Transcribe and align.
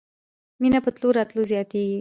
مېنه 0.61 0.79
په 0.85 0.89
تلو 0.95 1.07
راتلو 1.17 1.41
زياتېږي. 1.51 1.89